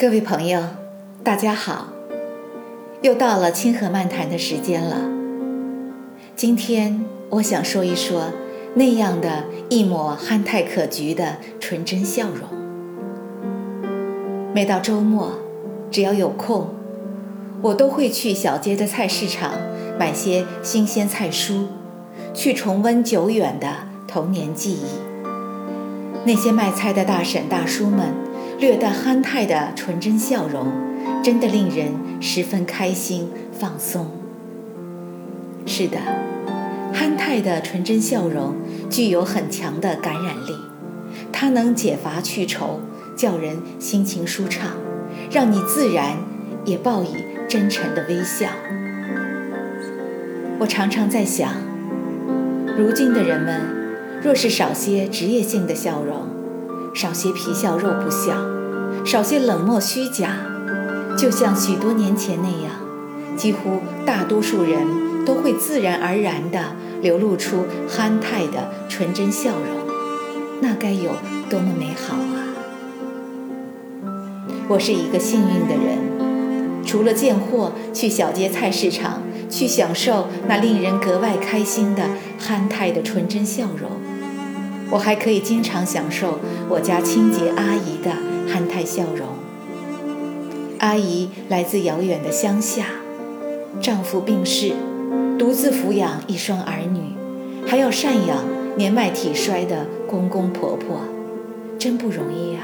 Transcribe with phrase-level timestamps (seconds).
[0.00, 0.60] 各位朋友，
[1.24, 1.88] 大家好！
[3.02, 5.10] 又到了清河漫谈的时间了。
[6.36, 8.26] 今天我想说一说
[8.74, 12.48] 那样的一抹憨态可掬的纯真笑容。
[14.54, 15.32] 每到周末，
[15.90, 16.68] 只要有空，
[17.62, 19.54] 我都会去小街的菜市场
[19.98, 21.64] 买些新鲜菜蔬，
[22.32, 24.84] 去重温久远的童年记忆。
[26.24, 28.27] 那些卖菜的大婶大叔们。
[28.58, 30.66] 略带憨态的纯真笑容，
[31.22, 34.10] 真的令人十分开心放松。
[35.64, 35.98] 是的，
[36.92, 38.56] 憨态的纯真笑容
[38.90, 40.56] 具有很强的感染力，
[41.32, 42.80] 它能解乏去愁，
[43.16, 44.72] 叫人心情舒畅，
[45.30, 46.16] 让你自然
[46.64, 47.14] 也报以
[47.48, 48.48] 真诚的微笑。
[50.58, 51.54] 我常常在想，
[52.76, 53.60] 如今的人们
[54.20, 56.37] 若是少些职业性的笑容。
[56.98, 58.44] 少些皮笑肉不笑，
[59.04, 60.32] 少些冷漠虚假，
[61.16, 62.72] 就像许多年前那样，
[63.36, 66.58] 几乎大多数人都会自然而然地
[67.00, 69.94] 流露出憨态的纯真笑容，
[70.60, 71.12] 那该有
[71.48, 72.34] 多么美好啊！
[74.66, 82.02] 我是一个幸运的人，除了见货去小街菜市场，去享受那令人格外开心的
[82.40, 83.97] 憨态的纯真笑容。
[84.90, 88.10] 我还可以经常享受我家清洁阿姨的
[88.50, 89.28] 憨态笑容。
[90.78, 92.86] 阿姨来自遥远的乡下，
[93.80, 94.72] 丈夫病逝，
[95.38, 97.14] 独自抚养一双儿女，
[97.66, 98.44] 还要赡养
[98.76, 101.00] 年迈体衰的公公婆婆，
[101.78, 102.62] 真不容易啊！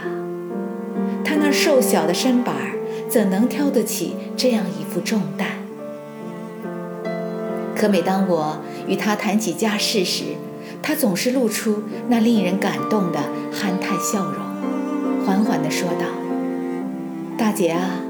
[1.25, 2.78] 她那瘦小的身板儿
[3.09, 5.48] 怎能挑得起这样一副重担？
[7.77, 10.25] 可每当我与她谈起家事时，
[10.86, 13.18] 他总是露出那令人感动的
[13.50, 14.34] 憨态笑容，
[15.24, 16.04] 缓缓地说道
[17.38, 18.00] ：“大姐啊，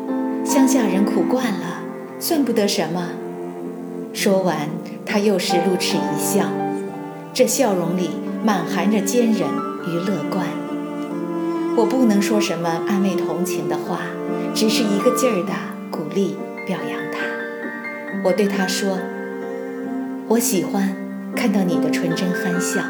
[0.45, 1.85] 乡下人苦惯了，
[2.19, 3.11] 算不得什么。”
[4.13, 4.69] 说完，
[5.07, 6.47] 他又是露齿一笑，
[7.33, 8.11] 这笑容里
[8.45, 9.49] 满含着坚韧
[9.87, 10.45] 与乐观。
[11.77, 14.01] 我不能说什么安慰同情的话，
[14.53, 15.53] 只是一个劲儿的
[15.93, 17.21] 鼓励表扬他。
[18.25, 18.99] 我对他说
[20.27, 20.97] ：“我喜欢。”
[21.37, 22.81] 看到你的纯真憨笑，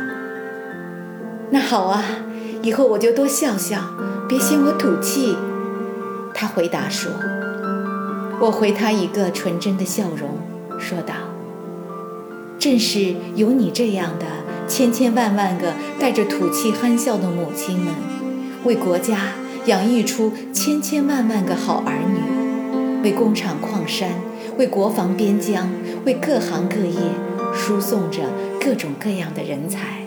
[1.51, 2.05] 那好啊，
[2.63, 3.81] 以后我就多笑笑，
[4.29, 5.37] 别嫌我土气。
[6.33, 7.11] 他回答说
[8.41, 10.39] ：“我回他一个纯真的笑容，
[10.79, 11.15] 说道：
[12.59, 14.27] 正是有你这样的
[14.69, 17.87] 千千万万个带着土气憨笑的母亲们，
[18.65, 19.33] 为国家
[19.67, 24.11] 养育出千千万万个好儿女，为工厂矿山，
[24.59, 25.69] 为国防边疆，
[26.05, 26.99] 为各行各业。”
[27.55, 28.23] 输送着
[28.61, 30.03] 各种各样的人才，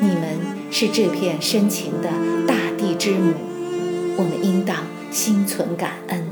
[0.00, 0.38] 你们
[0.70, 2.10] 是这片深情的
[2.46, 3.32] 大地之母，
[4.16, 4.76] 我们应当
[5.10, 6.24] 心存感恩。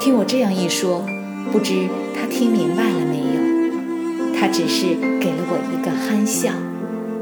[0.00, 1.04] 听我这样一说，
[1.50, 4.38] 不知他听明白了没有？
[4.38, 6.52] 他只是给了我一个憨笑，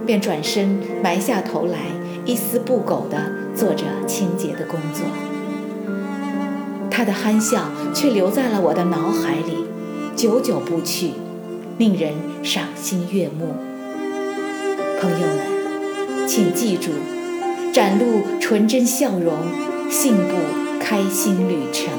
[0.05, 1.79] 便转身埋下头来，
[2.25, 5.07] 一丝不苟地做着清洁的工作。
[6.91, 9.67] 他的憨笑却留在了我的脑海里，
[10.15, 11.13] 久久不去。
[11.79, 13.55] 令人赏心悦目。
[14.99, 16.91] 朋友们，请记住，
[17.71, 19.35] 展露纯真笑容，
[19.91, 20.35] 幸福
[20.81, 21.93] 开心旅程。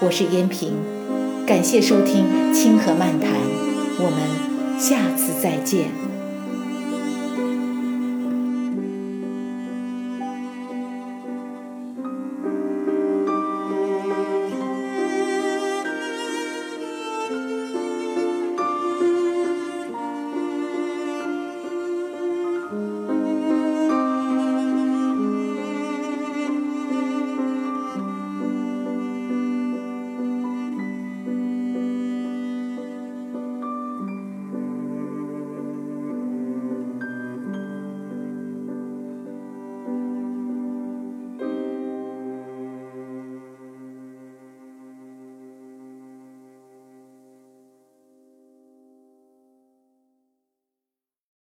[0.00, 0.72] 我是燕平，
[1.46, 3.30] 感谢收听清河漫谈，
[3.98, 6.07] 我们下次再见。